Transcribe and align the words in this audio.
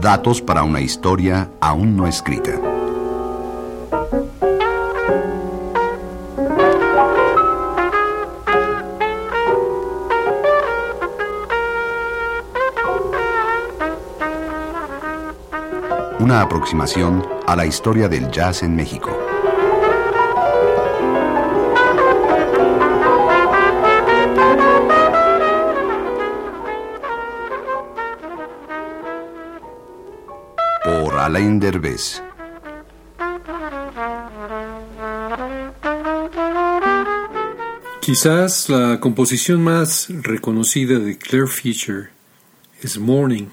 Datos 0.00 0.40
para 0.40 0.62
una 0.62 0.80
historia 0.80 1.50
aún 1.60 1.94
no 1.94 2.06
escrita. 2.06 2.58
Una 16.18 16.40
aproximación 16.40 17.22
a 17.46 17.54
la 17.54 17.66
historia 17.66 18.08
del 18.08 18.30
jazz 18.30 18.62
en 18.62 18.74
México. 18.74 19.29
Alain 31.30 31.60
Derbez. 31.60 32.20
Quizás 38.00 38.68
la 38.68 38.98
composición 38.98 39.62
más 39.62 40.08
reconocida 40.08 40.98
de 40.98 41.16
Claire 41.18 41.46
Fisher 41.46 42.10
es 42.82 42.98
Morning, 42.98 43.46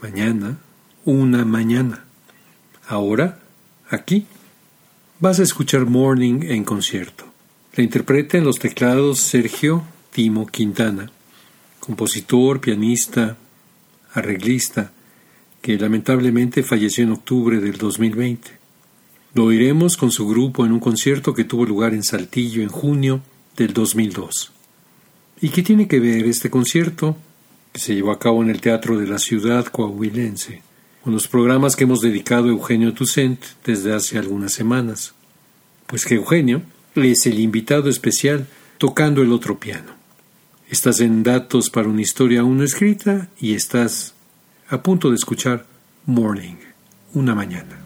mañana, 0.00 0.58
una 1.04 1.44
mañana. 1.44 2.04
Ahora, 2.86 3.40
aquí, 3.90 4.28
vas 5.18 5.40
a 5.40 5.42
escuchar 5.42 5.86
Morning 5.86 6.44
en 6.44 6.62
concierto. 6.62 7.24
La 7.74 7.82
interpreta 7.82 8.38
en 8.38 8.44
los 8.44 8.60
teclados 8.60 9.18
Sergio 9.18 9.82
Timo 10.12 10.46
Quintana, 10.46 11.10
compositor, 11.80 12.60
pianista, 12.60 13.36
arreglista, 14.14 14.92
que 15.62 15.78
lamentablemente 15.78 16.64
falleció 16.64 17.04
en 17.04 17.12
octubre 17.12 17.60
del 17.60 17.78
2020. 17.78 18.50
Lo 19.34 19.44
oiremos 19.44 19.96
con 19.96 20.10
su 20.10 20.28
grupo 20.28 20.66
en 20.66 20.72
un 20.72 20.80
concierto 20.80 21.32
que 21.32 21.44
tuvo 21.44 21.64
lugar 21.64 21.94
en 21.94 22.02
Saltillo 22.02 22.62
en 22.62 22.68
junio 22.68 23.22
del 23.56 23.72
2002. 23.72 24.52
¿Y 25.40 25.48
qué 25.48 25.62
tiene 25.62 25.88
que 25.88 26.00
ver 26.00 26.26
este 26.26 26.50
concierto, 26.50 27.16
que 27.72 27.80
se 27.80 27.94
llevó 27.94 28.10
a 28.10 28.18
cabo 28.18 28.42
en 28.42 28.50
el 28.50 28.60
Teatro 28.60 28.98
de 28.98 29.06
la 29.06 29.18
Ciudad 29.18 29.64
Coahuilense, 29.66 30.62
con 31.02 31.12
los 31.12 31.28
programas 31.28 31.76
que 31.76 31.84
hemos 31.84 32.00
dedicado 32.00 32.46
a 32.46 32.50
Eugenio 32.50 32.92
Toussaint 32.92 33.40
desde 33.64 33.94
hace 33.94 34.18
algunas 34.18 34.52
semanas? 34.52 35.14
Pues 35.86 36.04
que 36.04 36.16
Eugenio 36.16 36.62
es 36.96 37.26
el 37.26 37.38
invitado 37.38 37.88
especial 37.88 38.48
tocando 38.78 39.22
el 39.22 39.32
otro 39.32 39.58
piano. 39.58 39.94
Estás 40.68 41.00
en 41.00 41.22
Datos 41.22 41.70
para 41.70 41.88
una 41.88 42.02
historia 42.02 42.40
aún 42.40 42.62
escrita 42.62 43.28
y 43.40 43.54
estás 43.54 44.14
a 44.72 44.82
punto 44.82 45.10
de 45.10 45.16
escuchar 45.16 45.66
Morning, 46.06 46.56
una 47.12 47.34
mañana. 47.34 47.81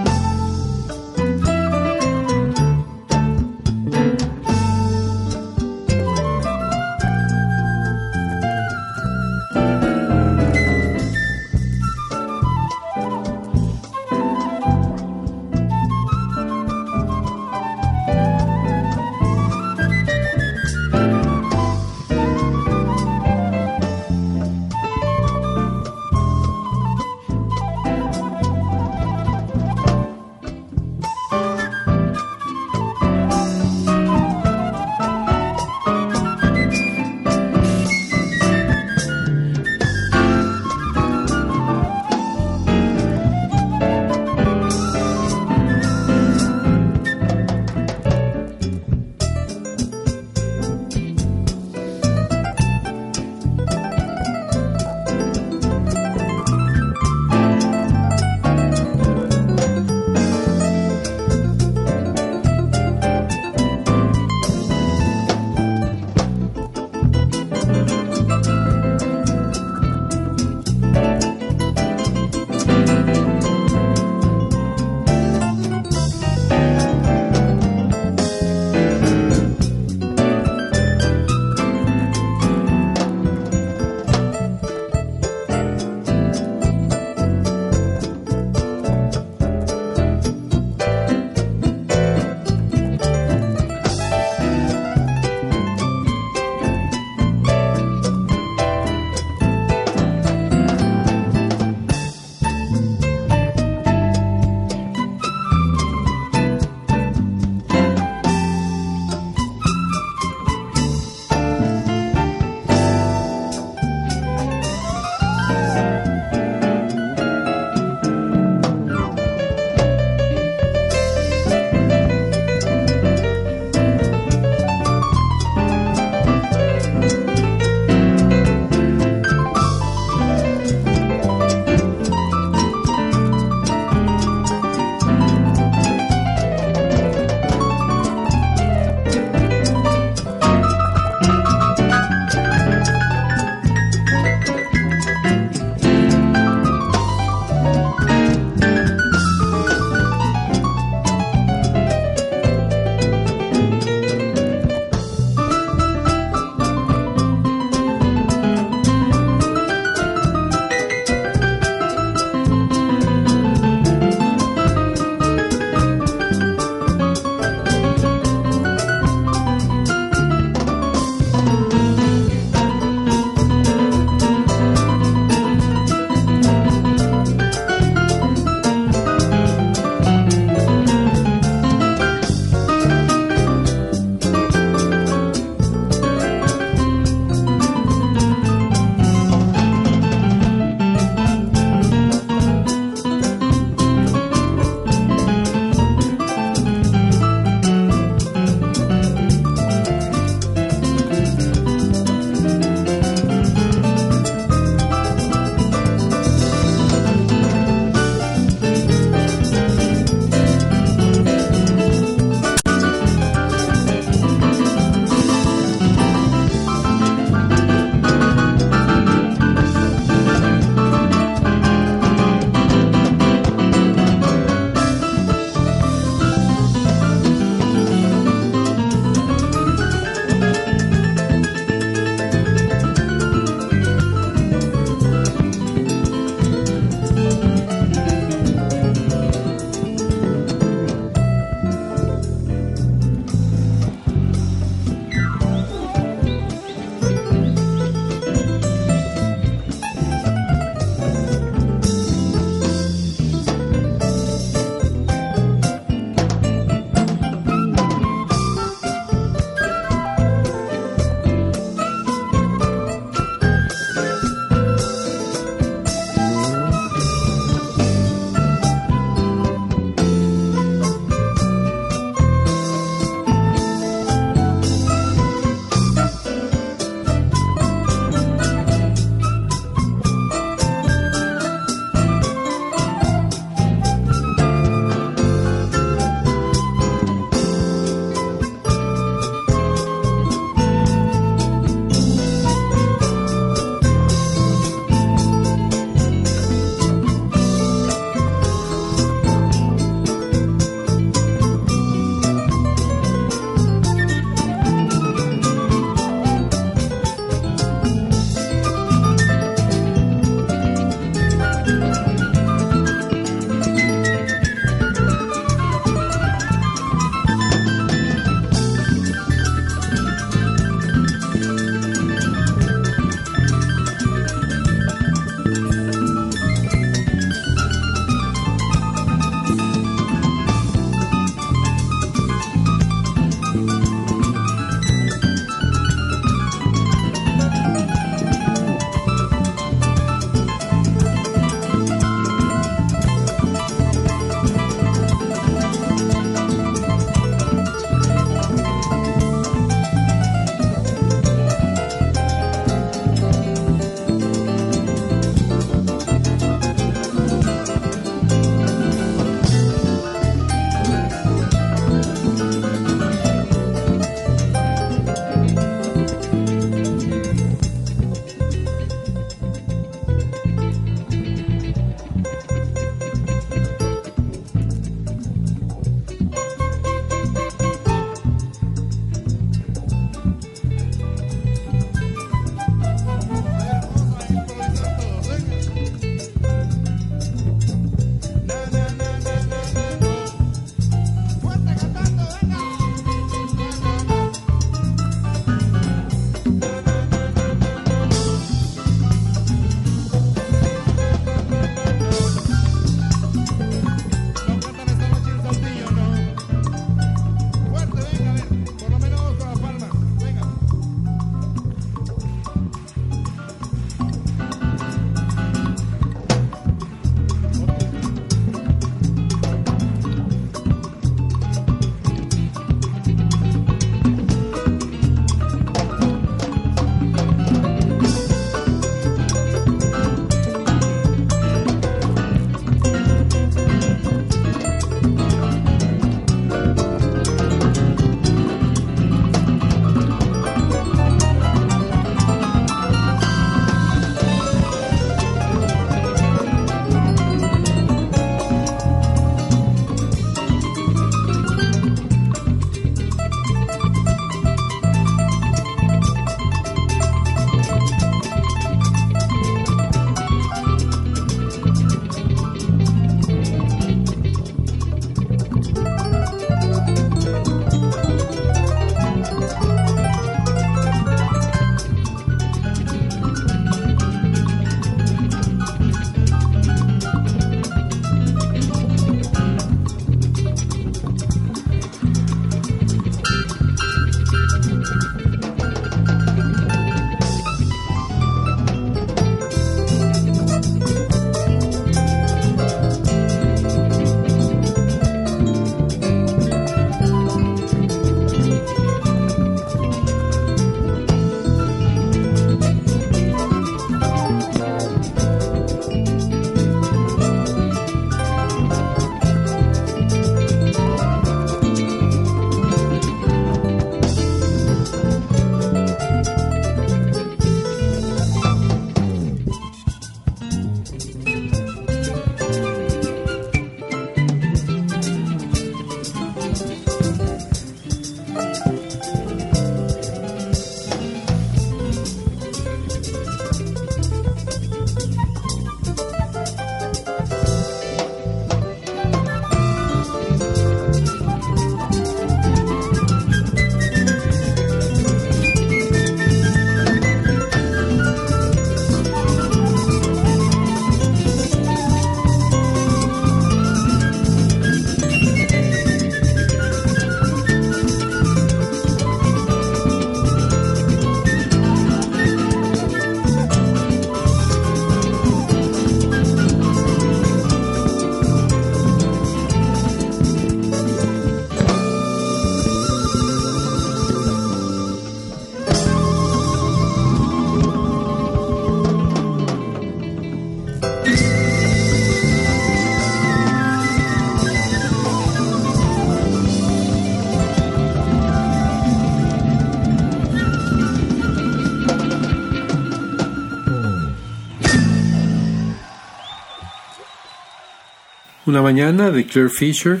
Una 598.56 598.62
mañana 598.62 599.10
de 599.10 599.26
Claire 599.26 599.50
Fisher, 599.50 600.00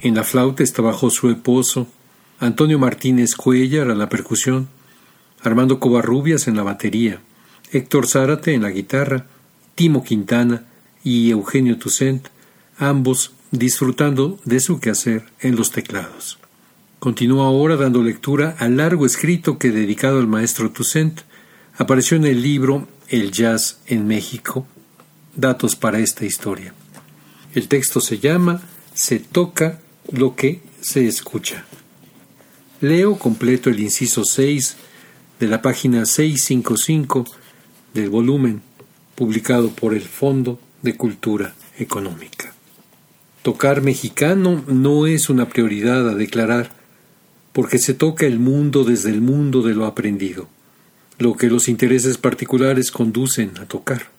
en 0.00 0.14
la 0.14 0.24
flauta 0.24 0.62
estaba 0.62 0.92
Josué 0.92 1.36
Pozo, 1.36 1.86
Antonio 2.38 2.78
Martínez 2.78 3.34
Cuellar 3.34 3.90
a 3.90 3.94
la 3.94 4.10
percusión, 4.10 4.68
Armando 5.42 5.80
Covarrubias 5.80 6.48
en 6.48 6.56
la 6.56 6.64
batería, 6.64 7.22
Héctor 7.72 8.08
Zárate 8.08 8.52
en 8.52 8.60
la 8.60 8.70
guitarra, 8.72 9.24
Timo 9.74 10.04
Quintana 10.04 10.64
y 11.02 11.30
Eugenio 11.30 11.78
Tucent, 11.78 12.28
ambos 12.76 13.32
disfrutando 13.52 14.38
de 14.44 14.60
su 14.60 14.78
quehacer 14.78 15.24
en 15.40 15.56
los 15.56 15.70
teclados. 15.70 16.38
Continúa 16.98 17.46
ahora 17.46 17.76
dando 17.76 18.02
lectura 18.02 18.54
al 18.58 18.76
largo 18.76 19.06
escrito 19.06 19.56
que 19.56 19.70
dedicado 19.70 20.18
al 20.18 20.26
maestro 20.26 20.72
Toussaint 20.72 21.22
apareció 21.78 22.18
en 22.18 22.26
el 22.26 22.42
libro 22.42 22.86
El 23.08 23.32
jazz 23.32 23.80
en 23.86 24.06
México, 24.06 24.66
datos 25.34 25.74
para 25.74 26.00
esta 26.00 26.26
historia. 26.26 26.74
El 27.56 27.68
texto 27.68 28.02
se 28.02 28.18
llama 28.18 28.60
Se 28.92 29.18
toca 29.18 29.80
lo 30.12 30.36
que 30.36 30.60
se 30.82 31.06
escucha. 31.06 31.64
Leo 32.82 33.18
completo 33.18 33.70
el 33.70 33.80
inciso 33.80 34.26
6 34.26 34.76
de 35.40 35.46
la 35.46 35.62
página 35.62 36.04
655 36.04 37.24
del 37.94 38.10
volumen 38.10 38.60
publicado 39.14 39.70
por 39.70 39.94
el 39.94 40.02
Fondo 40.02 40.60
de 40.82 40.98
Cultura 40.98 41.54
Económica. 41.78 42.52
Tocar 43.40 43.80
mexicano 43.80 44.62
no 44.66 45.06
es 45.06 45.30
una 45.30 45.48
prioridad 45.48 46.10
a 46.10 46.14
declarar, 46.14 46.72
porque 47.54 47.78
se 47.78 47.94
toca 47.94 48.26
el 48.26 48.38
mundo 48.38 48.84
desde 48.84 49.08
el 49.08 49.22
mundo 49.22 49.62
de 49.62 49.72
lo 49.72 49.86
aprendido, 49.86 50.46
lo 51.16 51.38
que 51.38 51.46
los 51.46 51.68
intereses 51.68 52.18
particulares 52.18 52.90
conducen 52.90 53.52
a 53.58 53.64
tocar. 53.64 54.14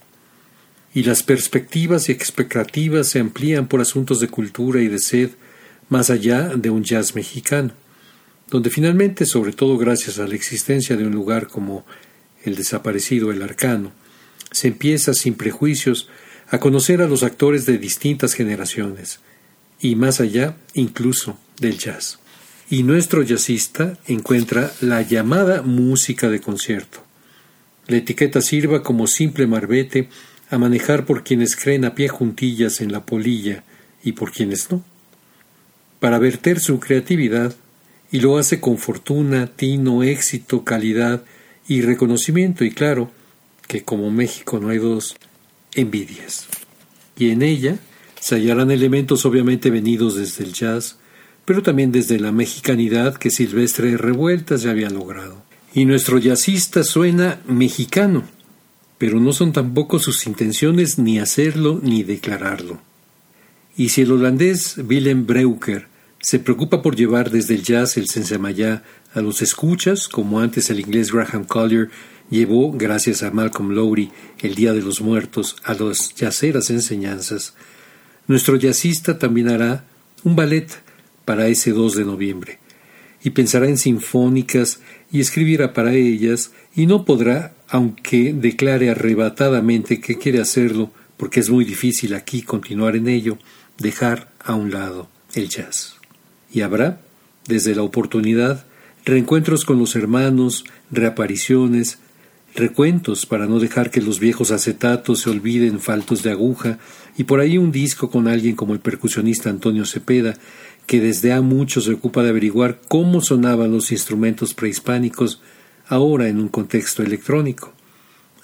Y 0.98 1.04
las 1.04 1.22
perspectivas 1.22 2.10
y 2.10 2.12
expectativas 2.12 3.10
se 3.10 3.20
amplían 3.20 3.68
por 3.68 3.82
asuntos 3.82 4.20
de 4.20 4.30
cultura 4.30 4.82
y 4.82 4.88
de 4.88 4.98
sed 4.98 5.30
más 5.90 6.10
allá 6.10 6.50
de 6.56 6.72
un 6.72 6.84
jazz 6.84 7.14
mexicano, 7.14 7.72
donde 8.50 8.72
finalmente, 8.72 9.28
sobre 9.28 9.54
todo 9.54 9.78
gracias 9.78 10.18
a 10.18 10.28
la 10.28 10.34
existencia 10.34 10.98
de 10.98 11.06
un 11.06 11.14
lugar 11.14 11.50
como 11.50 11.86
el 12.44 12.56
desaparecido 12.56 13.30
El 13.30 13.44
Arcano, 13.44 13.92
se 14.50 14.70
empieza 14.70 15.14
sin 15.14 15.36
prejuicios 15.36 16.10
a 16.50 16.60
conocer 16.60 17.04
a 17.04 17.08
los 17.08 17.22
actores 17.22 17.68
de 17.68 17.78
distintas 17.78 18.34
generaciones, 18.34 19.20
y 19.80 19.94
más 19.94 20.20
allá 20.20 20.58
incluso 20.74 21.38
del 21.62 21.78
jazz. 21.78 22.18
Y 22.72 22.82
nuestro 22.82 23.22
jazzista 23.22 24.00
encuentra 24.08 24.72
la 24.82 25.04
llamada 25.04 25.62
música 25.62 26.28
de 26.28 26.42
concierto. 26.42 27.04
La 27.86 27.98
etiqueta 27.98 28.42
sirva 28.42 28.82
como 28.82 29.06
simple 29.06 29.46
marbete 29.46 30.10
a 30.50 30.58
manejar 30.58 31.06
por 31.06 31.24
quienes 31.24 31.56
creen 31.56 31.86
a 31.86 31.96
pie 31.96 32.08
juntillas 32.08 32.82
en 32.82 32.92
la 32.92 33.06
polilla 33.06 33.64
y 34.04 34.14
por 34.14 34.32
quienes 34.32 34.72
no. 34.72 34.84
Para 36.00 36.20
verter 36.20 36.60
su 36.60 36.80
creatividad, 36.80 37.56
y 38.12 38.20
lo 38.20 38.38
hace 38.38 38.60
con 38.60 38.78
fortuna, 38.78 39.48
tino, 39.48 40.04
éxito, 40.04 40.64
calidad 40.64 41.24
y 41.68 41.82
reconocimiento, 41.82 42.64
y 42.64 42.72
claro, 42.72 43.12
que 43.68 43.84
como 43.84 44.10
México 44.12 44.60
no 44.60 44.70
hay 44.70 44.78
dos, 44.78 45.18
envidias. 45.76 46.48
Y 47.18 47.32
en 47.32 47.42
ella 47.42 47.78
se 48.20 48.36
hallarán 48.36 48.72
elementos 48.72 49.26
obviamente 49.26 49.70
venidos 49.70 50.16
desde 50.16 50.46
el 50.46 50.54
jazz, 50.54 50.98
pero 51.46 51.62
también 51.64 51.92
desde 51.92 52.20
la 52.20 52.32
mexicanidad 52.32 53.16
que 53.16 53.30
Silvestre 53.30 53.98
Revueltas 53.98 54.62
ya 54.62 54.72
había 54.72 54.90
logrado. 54.90 55.44
Y 55.74 55.86
nuestro 55.86 56.18
jazzista 56.18 56.84
suena 56.84 57.42
mexicano, 57.46 58.24
pero 58.98 59.20
no 59.20 59.34
son 59.34 59.54
tampoco 59.54 60.00
sus 60.00 60.26
intenciones 60.26 60.98
ni 60.98 61.20
hacerlo 61.20 61.80
ni 61.82 62.04
declararlo. 62.04 62.80
Y 63.76 63.90
si 63.90 64.02
el 64.02 64.12
holandés 64.12 64.78
Willem 64.78 65.26
Breuker 65.26 65.88
se 66.20 66.40
preocupa 66.40 66.82
por 66.82 66.96
llevar 66.96 67.30
desde 67.30 67.56
el 67.56 67.64
jazz 67.64 67.98
el 67.98 68.08
sensemayá 68.08 68.84
a 69.14 69.22
los 69.22 69.42
escuchas, 69.42 70.08
como 70.08 70.40
antes 70.40 70.70
el 70.70 70.80
inglés 70.80 71.12
Graham 71.12 71.46
Collier 71.46 71.90
llevó, 72.30 72.72
gracias 72.72 73.24
a 73.24 73.32
Malcolm 73.32 73.72
Lowry, 73.72 74.12
el 74.40 74.56
Día 74.56 74.74
de 74.74 74.82
los 74.82 75.00
Muertos 75.00 75.56
a 75.64 75.74
las 75.74 76.14
yaceras 76.16 76.70
enseñanzas, 76.70 77.54
nuestro 78.28 78.58
jazzista 78.58 79.18
también 79.20 79.50
hará 79.50 79.86
un 80.24 80.36
ballet 80.36 80.68
para 81.24 81.48
ese 81.48 81.72
2 81.72 81.96
de 81.96 82.06
noviembre, 82.06 82.60
y 83.24 83.30
pensará 83.30 83.68
en 83.68 83.78
sinfónicas 83.78 84.82
y 85.12 85.22
escribirá 85.22 85.74
para 85.74 85.94
ellas, 85.94 86.52
y 86.76 86.86
no 86.86 87.06
podrá, 87.06 87.54
aunque 87.70 88.34
declare 88.34 88.90
arrebatadamente 88.90 90.00
que 90.00 90.18
quiere 90.18 90.40
hacerlo, 90.40 90.92
porque 91.18 91.40
es 91.40 91.50
muy 91.50 91.66
difícil 91.66 92.14
aquí 92.14 92.42
continuar 92.42 92.96
en 92.96 93.08
ello, 93.08 93.38
dejar 93.78 94.32
a 94.44 94.56
un 94.56 94.72
lado 94.72 95.10
el 95.34 95.50
jazz. 95.50 95.96
Y 96.52 96.62
habrá, 96.62 97.02
desde 97.48 97.76
la 97.76 97.84
oportunidad, 97.84 98.66
reencuentros 99.06 99.66
con 99.66 99.80
los 99.80 99.96
hermanos, 99.96 100.66
reapariciones, 100.92 102.00
recuentos 102.56 103.26
para 103.26 103.46
no 103.46 103.60
dejar 103.60 103.92
que 103.92 104.02
los 104.02 104.20
viejos 104.20 104.52
acetatos 104.52 105.22
se 105.22 105.30
olviden 105.30 105.80
faltos 105.80 106.24
de 106.24 106.32
aguja, 106.32 106.80
y 107.18 107.24
por 107.24 107.40
ahí 107.40 107.58
un 107.58 107.72
disco 107.72 108.10
con 108.10 108.28
alguien 108.28 108.56
como 108.56 108.74
el 108.74 108.80
percusionista 108.80 109.50
Antonio 109.50 109.86
Cepeda, 109.86 110.36
que 110.88 111.02
desde 111.02 111.34
ha 111.34 111.42
mucho 111.42 111.82
se 111.82 111.94
ocupa 111.94 112.24
de 112.24 112.30
averiguar 112.30 112.82
cómo 112.88 113.22
sonaban 113.22 113.72
los 113.72 113.92
instrumentos 113.92 114.54
prehispánicos 114.54 115.42
ahora 115.88 116.30
en 116.30 116.40
un 116.40 116.48
contexto 116.48 117.04
electrónico. 117.04 117.74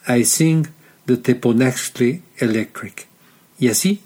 I 0.07 0.25
sing 0.25 0.67
the 1.05 1.17
Teponaxtle 1.17 2.21
Electric. 2.37 3.07
Y 3.57 3.69
así, 3.69 4.01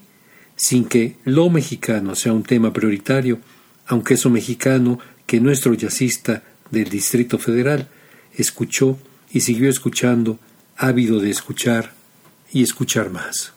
sin 0.56 0.86
que 0.86 1.17
lo 1.25 1.50
mexicano 1.50 2.15
sea 2.15 2.32
un 2.32 2.44
tema 2.44 2.72
prioritario, 2.72 3.39
aunque 3.88 4.13
eso 4.13 4.29
mexicano 4.29 5.00
que 5.25 5.39
nuestro 5.39 5.74
jazzista 5.74 6.44
del 6.70 6.89
Distrito 6.89 7.39
Federal 7.39 7.89
escuchó 8.36 9.00
y 9.32 9.41
siguió 9.41 9.70
escuchando, 9.70 10.39
ávido 10.77 11.20
de 11.20 11.32
escuchar 11.32 11.94
y 12.51 12.62
escuchar 12.62 13.10
más. 13.10 13.53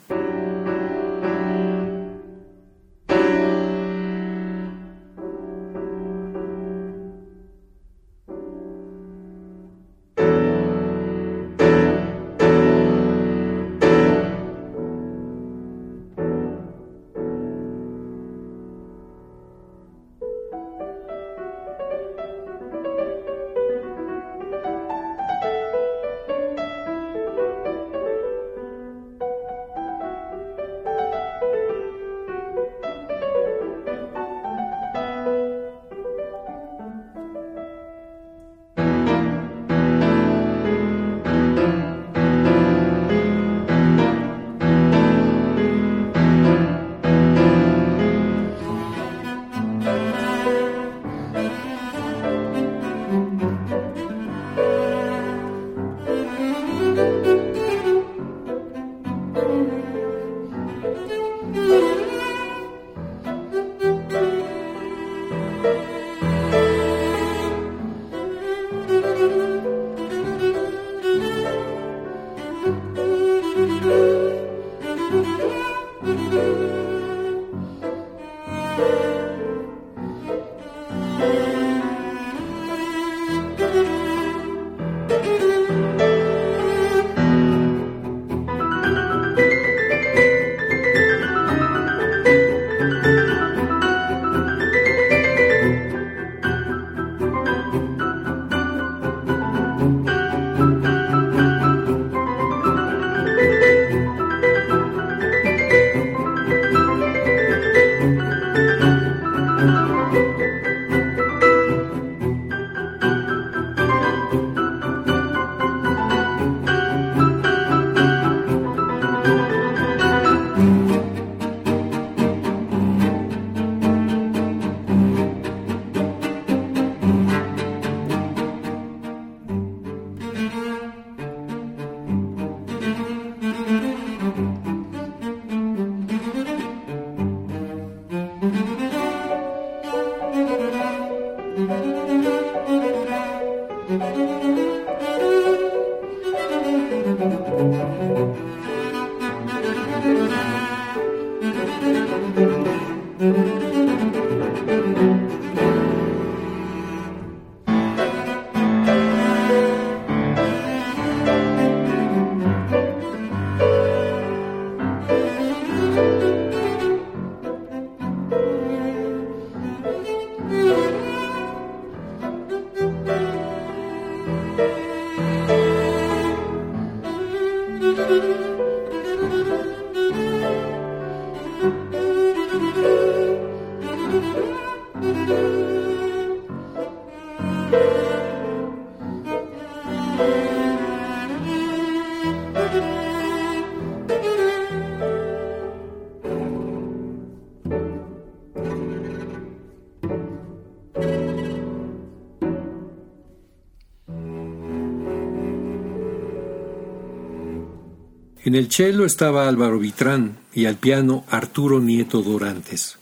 En 208.50 208.56
el 208.56 208.68
cello 208.68 209.04
estaba 209.04 209.46
Álvaro 209.46 209.78
Vitrán 209.78 210.36
y 210.52 210.64
al 210.64 210.74
piano 210.74 211.24
Arturo 211.30 211.78
Nieto 211.78 212.20
Dorantes. 212.20 212.98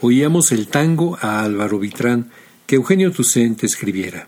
Oíamos 0.00 0.52
el 0.52 0.68
tango 0.68 1.18
a 1.20 1.42
Álvaro 1.44 1.78
Vitrán 1.78 2.30
que 2.66 2.76
Eugenio 2.76 3.12
Tucent 3.12 3.62
escribiera. 3.62 4.26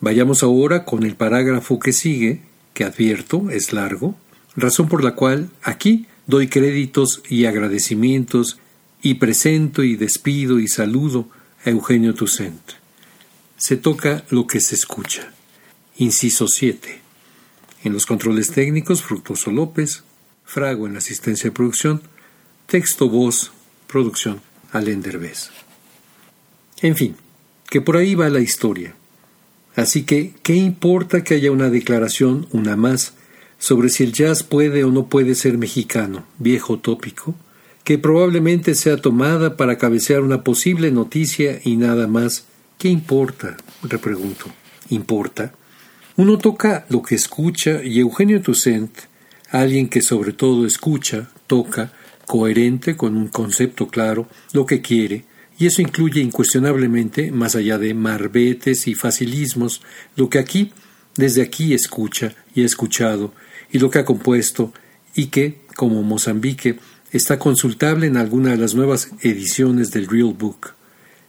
Vayamos 0.00 0.44
ahora 0.44 0.84
con 0.84 1.02
el 1.02 1.16
parágrafo 1.16 1.80
que 1.80 1.92
sigue, 1.92 2.42
que 2.72 2.84
advierto 2.84 3.50
es 3.50 3.72
largo, 3.72 4.14
razón 4.54 4.88
por 4.88 5.02
la 5.02 5.16
cual 5.16 5.50
aquí 5.64 6.06
doy 6.28 6.46
créditos 6.46 7.24
y 7.28 7.46
agradecimientos 7.46 8.60
y 9.02 9.14
presento 9.14 9.82
y 9.82 9.96
despido 9.96 10.60
y 10.60 10.68
saludo 10.68 11.30
a 11.64 11.70
Eugenio 11.70 12.14
Tucent. 12.14 12.62
Se 13.56 13.76
toca 13.76 14.24
lo 14.30 14.46
que 14.46 14.60
se 14.60 14.76
escucha. 14.76 15.32
Inciso 15.96 16.46
7. 16.46 17.07
En 17.84 17.92
los 17.92 18.06
controles 18.06 18.50
técnicos, 18.50 19.02
Fructuoso 19.02 19.50
López, 19.50 20.02
Frago 20.44 20.86
en 20.86 20.94
la 20.94 20.98
asistencia 20.98 21.50
de 21.50 21.54
producción, 21.54 22.02
texto, 22.66 23.08
voz, 23.08 23.52
producción, 23.86 24.40
Alén 24.72 25.02
Derbez. 25.02 25.50
En 26.80 26.96
fin, 26.96 27.16
que 27.68 27.80
por 27.80 27.96
ahí 27.96 28.14
va 28.14 28.28
la 28.28 28.40
historia. 28.40 28.94
Así 29.76 30.02
que, 30.02 30.34
¿qué 30.42 30.54
importa 30.54 31.22
que 31.22 31.34
haya 31.34 31.52
una 31.52 31.70
declaración, 31.70 32.48
una 32.50 32.76
más, 32.76 33.14
sobre 33.58 33.88
si 33.90 34.04
el 34.04 34.12
jazz 34.12 34.42
puede 34.42 34.84
o 34.84 34.90
no 34.90 35.06
puede 35.06 35.34
ser 35.34 35.58
mexicano, 35.58 36.24
viejo 36.38 36.78
tópico, 36.78 37.34
que 37.84 37.98
probablemente 37.98 38.74
sea 38.74 38.96
tomada 38.96 39.56
para 39.56 39.78
cabecear 39.78 40.20
una 40.22 40.42
posible 40.42 40.90
noticia 40.90 41.60
y 41.64 41.76
nada 41.76 42.06
más? 42.06 42.46
¿Qué 42.78 42.88
importa? 42.88 43.56
repregunto. 43.82 44.46
¿Importa? 44.90 45.52
Uno 46.18 46.36
toca 46.36 46.84
lo 46.88 47.00
que 47.00 47.14
escucha 47.14 47.80
y 47.84 48.00
Eugenio 48.00 48.42
Toussaint, 48.42 48.90
alguien 49.52 49.88
que 49.88 50.02
sobre 50.02 50.32
todo 50.32 50.66
escucha, 50.66 51.30
toca, 51.46 51.92
coherente 52.26 52.96
con 52.96 53.16
un 53.16 53.28
concepto 53.28 53.86
claro, 53.86 54.26
lo 54.52 54.66
que 54.66 54.80
quiere, 54.80 55.26
y 55.60 55.66
eso 55.66 55.80
incluye 55.80 56.20
incuestionablemente, 56.20 57.30
más 57.30 57.54
allá 57.54 57.78
de 57.78 57.94
marbetes 57.94 58.88
y 58.88 58.96
facilismos, 58.96 59.80
lo 60.16 60.28
que 60.28 60.40
aquí, 60.40 60.72
desde 61.14 61.40
aquí 61.40 61.72
escucha 61.72 62.34
y 62.52 62.62
ha 62.62 62.66
escuchado, 62.66 63.32
y 63.70 63.78
lo 63.78 63.88
que 63.88 64.00
ha 64.00 64.04
compuesto, 64.04 64.72
y 65.14 65.26
que, 65.26 65.60
como 65.76 66.02
Mozambique, 66.02 66.80
está 67.12 67.38
consultable 67.38 68.08
en 68.08 68.16
alguna 68.16 68.50
de 68.50 68.56
las 68.56 68.74
nuevas 68.74 69.12
ediciones 69.22 69.92
del 69.92 70.08
Real 70.08 70.34
Book 70.36 70.77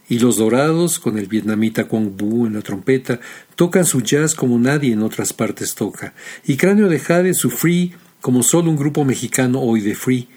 y 0.10 0.20
los 0.20 0.38
Dorados, 0.38 1.00
con 1.00 1.18
el 1.18 1.28
vietnamita 1.28 1.88
Quang 1.88 2.18
Bu 2.18 2.48
en 2.48 2.54
la 2.54 2.62
trompeta, 2.62 3.20
tocan 3.56 3.86
su 3.86 4.02
jazz 4.02 4.34
como 4.36 4.58
nadie 4.58 4.94
en 4.94 5.04
otras 5.04 5.32
partes 5.32 5.76
toca, 5.76 6.14
y 6.46 6.58
Cráneo 6.58 6.90
de 6.90 7.00
Jade 7.00 7.34
su 7.34 7.52
free 7.52 7.94
como 8.20 8.44
solo 8.44 8.70
un 8.70 8.76
grupo 8.76 9.06
mexicano 9.06 9.62
hoy 9.62 9.82
de 9.82 9.96
free, 9.96 10.28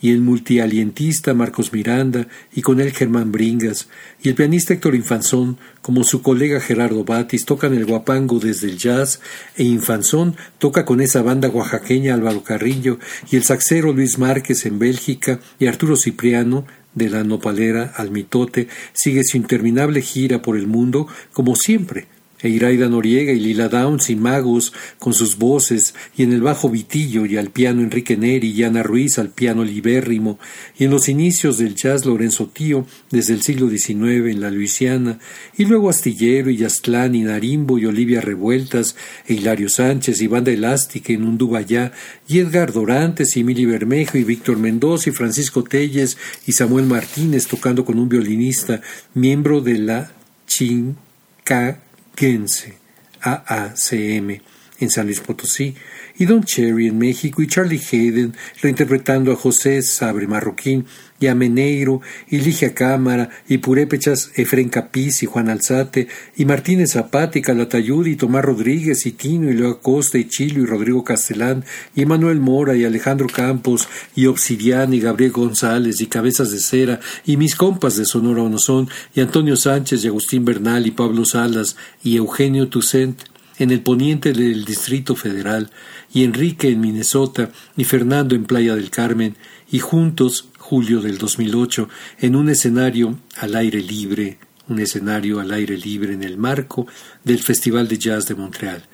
y 0.00 0.10
el 0.10 0.20
multialientista 0.20 1.34
Marcos 1.34 1.72
Miranda, 1.72 2.26
y 2.54 2.62
con 2.62 2.80
él 2.80 2.92
Germán 2.92 3.32
Bringas, 3.32 3.88
y 4.22 4.28
el 4.28 4.34
pianista 4.34 4.74
Héctor 4.74 4.94
Infanzón, 4.94 5.58
como 5.82 6.04
su 6.04 6.22
colega 6.22 6.60
Gerardo 6.60 7.04
Batis, 7.04 7.44
tocan 7.44 7.74
el 7.74 7.86
guapango 7.86 8.38
desde 8.38 8.68
el 8.68 8.78
jazz, 8.78 9.20
e 9.56 9.64
Infanzón 9.64 10.36
toca 10.58 10.84
con 10.84 11.00
esa 11.00 11.22
banda 11.22 11.48
oaxaqueña 11.48 12.14
Álvaro 12.14 12.42
Carrillo, 12.42 12.98
y 13.30 13.36
el 13.36 13.44
saxero 13.44 13.92
Luis 13.92 14.18
Márquez 14.18 14.66
en 14.66 14.78
Bélgica, 14.78 15.40
y 15.58 15.66
Arturo 15.66 15.96
Cipriano, 15.96 16.66
de 16.94 17.08
la 17.08 17.22
nopalera 17.22 17.92
al 17.96 18.10
mitote, 18.10 18.68
sigue 18.92 19.22
su 19.24 19.36
interminable 19.36 20.02
gira 20.02 20.42
por 20.42 20.56
el 20.56 20.66
mundo, 20.66 21.06
como 21.32 21.54
siempre, 21.54 22.08
e 22.42 22.48
Iraida 22.48 22.88
Noriega 22.88 23.32
y 23.32 23.40
Lila 23.40 23.68
Downs 23.68 24.10
y 24.10 24.16
Magos 24.16 24.72
con 24.98 25.12
sus 25.12 25.36
voces, 25.36 25.94
y 26.16 26.22
en 26.22 26.32
el 26.32 26.40
bajo 26.40 26.70
Vitillo 26.70 27.26
y 27.26 27.36
al 27.36 27.50
piano 27.50 27.82
Enrique 27.82 28.16
Neri 28.16 28.50
y 28.50 28.62
Ana 28.62 28.82
Ruiz 28.82 29.18
al 29.18 29.30
piano 29.30 29.64
libérrimo, 29.64 30.38
y 30.78 30.84
en 30.84 30.90
los 30.90 31.08
inicios 31.08 31.58
del 31.58 31.74
jazz 31.74 32.04
Lorenzo 32.04 32.48
Tío 32.48 32.86
desde 33.10 33.34
el 33.34 33.42
siglo 33.42 33.68
XIX 33.68 34.30
en 34.30 34.40
la 34.40 34.50
Luisiana, 34.50 35.18
y 35.56 35.64
luego 35.64 35.90
Astillero 35.90 36.50
y 36.50 36.56
Yastlán 36.56 37.14
y 37.14 37.22
Narimbo 37.22 37.78
y 37.78 37.86
Olivia 37.86 38.20
Revueltas 38.20 38.96
e 39.26 39.34
Hilario 39.34 39.68
Sánchez 39.68 40.20
y 40.20 40.26
Banda 40.26 40.50
Elástica 40.50 41.12
en 41.12 41.24
Undubayá, 41.24 41.92
y 42.28 42.38
Edgar 42.38 42.72
Dorantes 42.72 43.36
y 43.36 43.40
Emily 43.40 43.66
Bermejo 43.66 44.18
y 44.18 44.24
Víctor 44.24 44.58
Mendoza 44.58 45.10
y 45.10 45.12
Francisco 45.12 45.64
Telles 45.64 46.16
y 46.46 46.52
Samuel 46.52 46.86
Martínez 46.86 47.46
tocando 47.46 47.84
con 47.84 47.98
un 47.98 48.08
violinista, 48.08 48.80
miembro 49.14 49.60
de 49.60 49.78
la 49.78 50.12
Chinca 50.46 51.80
Gense, 52.20 52.74
AACM, 53.22 54.42
en 54.80 54.90
San 54.90 55.06
Luis 55.06 55.20
Potosí, 55.20 55.74
y 56.18 56.24
Don 56.26 56.42
Cherry 56.42 56.88
en 56.88 56.98
México, 56.98 57.42
y 57.42 57.46
Charlie 57.46 57.80
Hayden 57.80 58.34
reinterpretando 58.62 59.32
a 59.32 59.36
José 59.36 59.82
Sabre 59.82 60.26
Marroquín, 60.26 60.86
y 61.20 61.26
a 61.26 61.34
Meneiro, 61.34 62.00
y 62.28 62.38
Ligia 62.38 62.74
Cámara, 62.74 63.28
y 63.46 63.58
Purépechas 63.58 64.32
Efren 64.36 64.70
Capiz 64.70 65.22
y 65.22 65.26
Juan 65.26 65.50
Alzate, 65.50 66.08
y 66.34 66.46
Martínez 66.46 66.92
Zapata 66.92 67.38
y 67.38 67.42
Calatayud, 67.42 68.06
y 68.06 68.16
Tomás 68.16 68.44
Rodríguez, 68.44 69.04
y 69.04 69.12
Tino, 69.12 69.50
y 69.50 69.54
Leo 69.54 69.70
Acosta, 69.70 70.16
y 70.16 70.28
Chilo, 70.28 70.62
y 70.62 70.66
Rodrigo 70.66 71.04
Castelán, 71.04 71.64
y 71.94 72.06
Manuel 72.06 72.40
Mora, 72.40 72.74
y 72.74 72.84
Alejandro 72.84 73.26
Campos, 73.26 73.86
y 74.16 74.26
Obsidian, 74.26 74.94
y 74.94 75.00
Gabriel 75.00 75.32
González, 75.32 76.00
y 76.00 76.06
Cabezas 76.06 76.50
de 76.50 76.58
Cera, 76.58 77.00
y 77.26 77.36
mis 77.36 77.54
compas 77.54 77.96
de 77.96 78.06
Sonora 78.06 78.42
Onozón, 78.42 78.88
y 79.14 79.20
Antonio 79.20 79.56
Sánchez, 79.56 80.02
y 80.02 80.08
Agustín 80.08 80.46
Bernal, 80.46 80.86
y 80.86 80.90
Pablo 80.90 81.26
Salas, 81.26 81.76
y 82.02 82.16
Eugenio 82.16 82.68
Tucent, 82.68 83.20
en 83.60 83.70
el 83.70 83.82
poniente 83.82 84.32
del 84.32 84.64
Distrito 84.64 85.14
Federal, 85.14 85.70
y 86.12 86.24
Enrique 86.24 86.70
en 86.70 86.80
Minnesota, 86.80 87.50
y 87.76 87.84
Fernando 87.84 88.34
en 88.34 88.44
Playa 88.44 88.74
del 88.74 88.90
Carmen, 88.90 89.36
y 89.70 89.78
juntos 89.78 90.48
julio 90.58 91.00
del 91.00 91.18
2008, 91.18 91.88
en 92.20 92.36
un 92.36 92.48
escenario 92.48 93.18
al 93.36 93.54
aire 93.54 93.80
libre, 93.80 94.38
un 94.68 94.80
escenario 94.80 95.40
al 95.40 95.52
aire 95.52 95.76
libre 95.76 96.14
en 96.14 96.22
el 96.22 96.38
marco 96.38 96.86
del 97.22 97.38
Festival 97.38 97.86
de 97.86 97.98
Jazz 97.98 98.26
de 98.26 98.34
Montreal. 98.34 98.84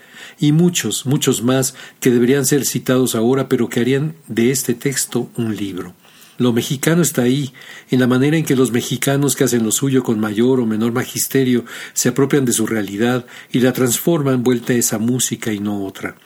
Y 0.41 0.51
muchos, 0.51 1.07
muchos 1.07 1.43
más 1.43 1.75
que 2.01 2.11
deberían 2.11 2.45
ser 2.45 2.65
citados 2.65 3.15
ahora, 3.15 3.49
pero 3.49 3.69
que 3.69 3.81
harían 3.81 4.17
de 4.27 4.51
este 4.51 4.75
texto 4.75 5.31
un 5.37 5.55
libro. 5.55 5.95
Lo 6.39 6.53
mexicano 6.53 7.03
está 7.03 7.23
ahí, 7.23 7.53
en 7.91 8.01
la 8.01 8.07
manera 8.07 8.37
en 8.37 8.45
que 8.45 8.57
los 8.57 8.71
mexicanos 8.71 9.37
que 9.37 9.45
hacen 9.45 9.65
lo 9.65 9.73
suyo 9.73 10.03
con 10.03 10.21
mayor 10.21 10.61
o 10.61 10.67
menor 10.67 10.93
magisterio 10.93 11.65
se 11.95 12.11
apropian 12.11 12.45
de 12.45 12.53
su 12.53 12.67
realidad 12.67 13.27
y 13.53 13.61
la 13.61 13.73
transforman 13.73 14.43
vuelta 14.43 14.73
a 14.73 14.77
esa 14.77 14.99
música 14.99 15.53
y 15.53 15.61
no 15.61 15.85
otra. 15.85 16.17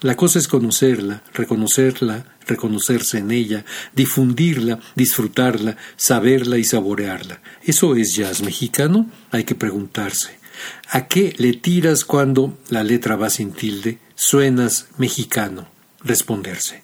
La 0.00 0.16
cosa 0.16 0.38
es 0.38 0.48
conocerla, 0.48 1.22
reconocerla, 1.34 2.24
reconocerse 2.46 3.18
en 3.18 3.30
ella, 3.30 3.66
difundirla, 3.94 4.80
disfrutarla, 4.94 5.76
saberla 5.96 6.56
y 6.56 6.64
saborearla. 6.64 7.42
¿Eso 7.62 7.94
es 7.94 8.14
jazz 8.14 8.42
mexicano? 8.42 9.10
Hay 9.30 9.44
que 9.44 9.54
preguntarse. 9.54 10.38
¿A 10.90 11.06
qué 11.06 11.34
le 11.36 11.52
tiras 11.52 12.04
cuando 12.04 12.58
la 12.70 12.82
letra 12.82 13.16
va 13.16 13.28
sin 13.28 13.52
tilde? 13.52 13.98
Suenas 14.14 14.88
mexicano. 14.96 15.68
Responderse. 16.02 16.82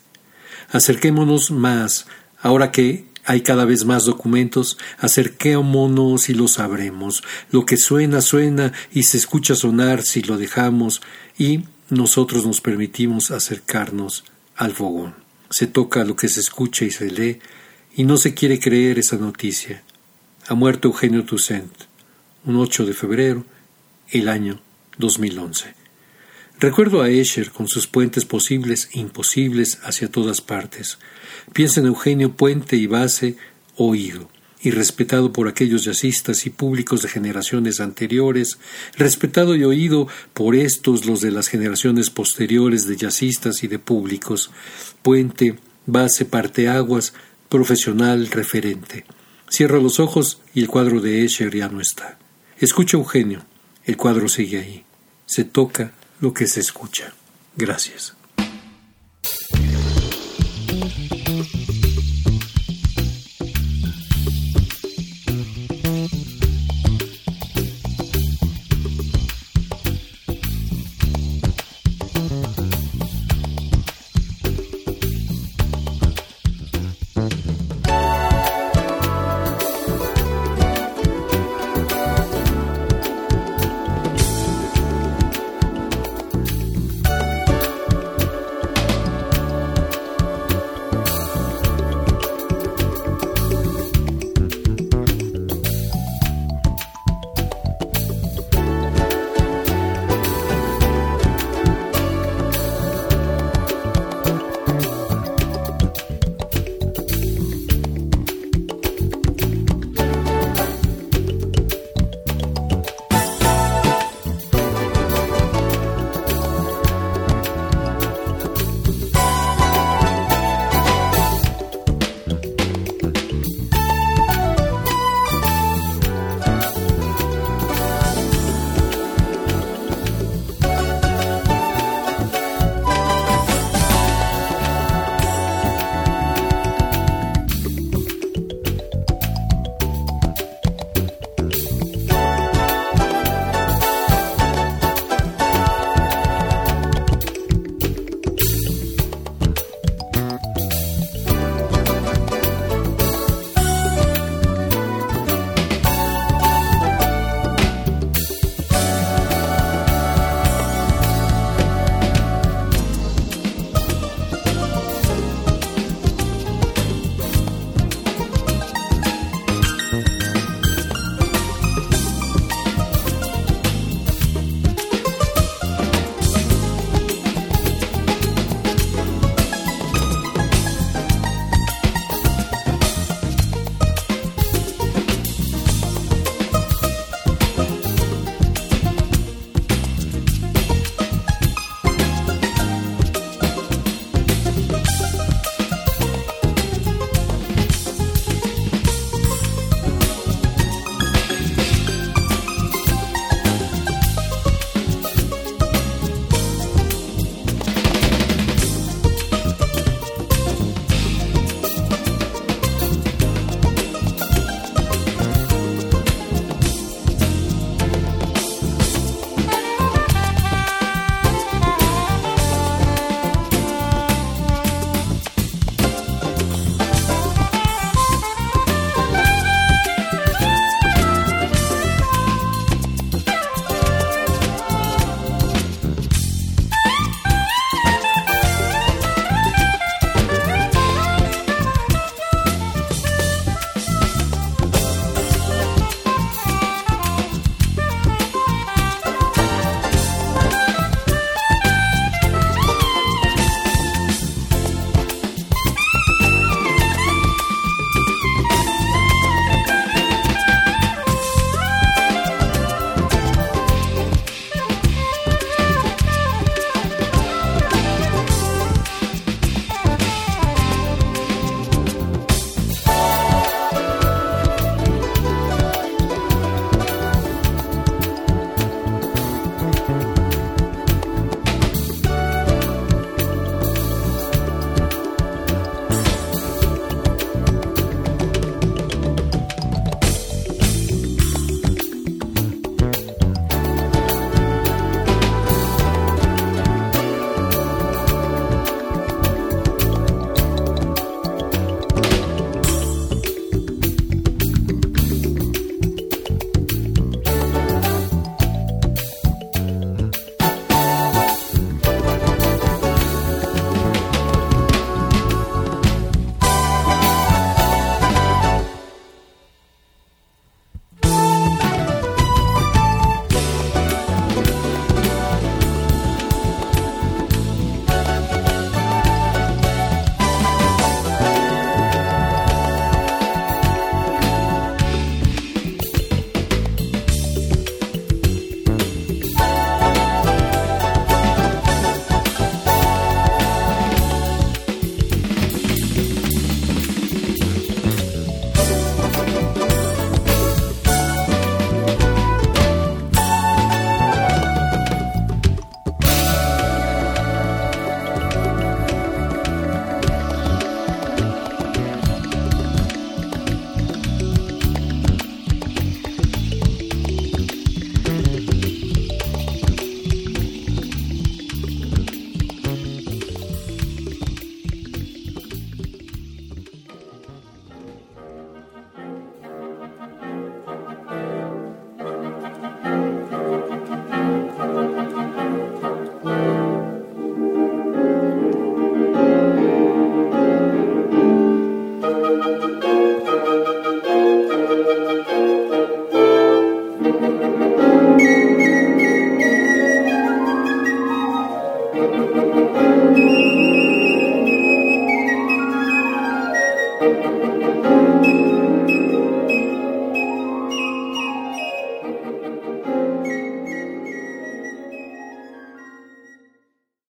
Acerquémonos 0.71 1.51
más, 1.51 2.07
ahora 2.47 2.71
que 2.71 3.05
Hay 3.29 3.41
cada 3.41 3.65
vez 3.65 3.85
más 3.85 4.05
documentos, 4.05 4.79
acerquémonos 5.01 6.29
y 6.29 6.35
lo 6.35 6.47
sabremos. 6.47 7.25
Lo 7.51 7.67
que 7.67 7.77
suena, 7.77 8.21
suena 8.21 8.73
y 8.93 9.03
se 9.03 9.17
escucha 9.17 9.57
sonar 9.57 10.05
si 10.05 10.23
lo 10.23 10.39
dejamos 10.39 11.03
y 11.37 11.65
nosotros 11.91 12.47
nos 12.47 12.61
permitimos 12.61 13.33
acercarnos 13.33 14.23
al 14.55 14.71
fogón. 14.71 15.17
Se 15.51 15.67
toca 15.67 16.05
lo 16.05 16.15
que 16.15 16.29
se 16.29 16.39
escucha 16.39 16.85
y 16.85 16.93
se 16.93 17.11
lee 17.11 17.41
y 17.97 18.05
no 18.05 18.17
se 18.17 18.33
quiere 18.33 18.61
creer 18.61 19.01
esa 19.01 19.17
noticia. 19.17 19.83
Ha 20.47 20.55
muerto 20.55 20.87
Eugenio 20.87 21.25
Toussaint, 21.25 21.75
un 22.45 22.55
8 22.55 22.87
de 22.87 22.95
febrero, 22.95 23.45
el 24.11 24.29
año 24.29 24.61
2011. 24.99 25.86
Recuerdo 26.59 27.03
a 27.03 27.11
Escher 27.11 27.51
con 27.51 27.69
sus 27.69 27.87
puentes 27.87 28.25
posibles 28.25 28.89
e 28.95 29.01
imposibles 29.01 29.79
hacia 29.83 30.09
todas 30.09 30.41
partes. 30.41 30.99
Piensa 31.53 31.81
en 31.81 31.87
Eugenio 31.87 32.33
Puente 32.33 32.77
y 32.77 32.87
Base, 32.87 33.37
oído, 33.77 34.31
y 34.63 34.71
respetado 34.71 35.35
por 35.35 35.49
aquellos 35.49 35.85
jazzistas 35.85 36.47
y 36.47 36.51
públicos 36.51 37.03
de 37.03 37.11
generaciones 37.11 37.79
anteriores, 37.79 38.59
respetado 38.97 39.55
y 39.55 39.65
oído 39.65 40.09
por 40.33 40.55
estos 40.55 41.05
los 41.05 41.21
de 41.21 41.31
las 41.31 41.49
generaciones 41.49 42.09
posteriores 42.09 42.87
de 42.87 42.97
jazzistas 42.97 43.63
y 43.63 43.69
de 43.69 43.79
públicos. 43.79 44.51
Puente, 45.03 45.59
base, 45.85 46.25
parteaguas, 46.25 47.13
profesional, 47.51 48.29
referente. 48.29 49.05
Cierro 49.51 49.83
los 49.83 50.01
ojos 50.01 50.41
y 50.55 50.61
el 50.61 50.69
cuadro 50.69 51.03
de 51.03 51.23
Escher 51.23 51.55
ya 51.55 51.69
no 51.69 51.83
está. 51.83 52.19
Escucha 52.59 52.97
Eugenio, 52.97 53.45
el 53.85 53.99
cuadro 53.99 54.27
sigue 54.27 54.59
ahí. 54.59 54.85
Se 55.27 55.45
toca 55.45 55.93
lo 56.21 56.33
que 56.33 56.47
se 56.47 56.61
escucha. 56.61 57.13
Gracias. 57.57 58.17